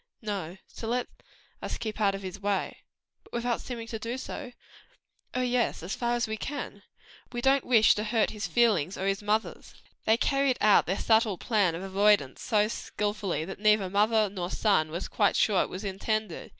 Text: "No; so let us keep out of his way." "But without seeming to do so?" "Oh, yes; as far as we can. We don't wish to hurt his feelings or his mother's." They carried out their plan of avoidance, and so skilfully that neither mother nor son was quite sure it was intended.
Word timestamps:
"No; 0.23 0.57
so 0.67 0.87
let 0.87 1.05
us 1.61 1.77
keep 1.77 2.01
out 2.01 2.15
of 2.15 2.23
his 2.23 2.39
way." 2.39 2.77
"But 3.23 3.33
without 3.33 3.61
seeming 3.61 3.85
to 3.89 3.99
do 3.99 4.17
so?" 4.17 4.51
"Oh, 5.35 5.43
yes; 5.43 5.83
as 5.83 5.93
far 5.93 6.15
as 6.15 6.27
we 6.27 6.37
can. 6.37 6.81
We 7.31 7.39
don't 7.39 7.63
wish 7.67 7.93
to 7.93 8.03
hurt 8.05 8.31
his 8.31 8.47
feelings 8.47 8.97
or 8.97 9.05
his 9.05 9.21
mother's." 9.21 9.75
They 10.05 10.17
carried 10.17 10.57
out 10.59 10.87
their 10.87 11.37
plan 11.39 11.75
of 11.75 11.83
avoidance, 11.83 12.41
and 12.41 12.41
so 12.41 12.67
skilfully 12.67 13.45
that 13.45 13.59
neither 13.59 13.91
mother 13.91 14.27
nor 14.27 14.49
son 14.49 14.89
was 14.89 15.07
quite 15.07 15.35
sure 15.35 15.61
it 15.61 15.69
was 15.69 15.83
intended. 15.83 16.49